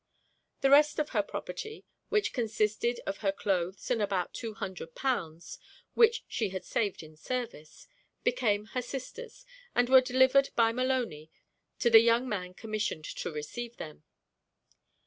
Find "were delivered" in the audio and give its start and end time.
9.89-10.49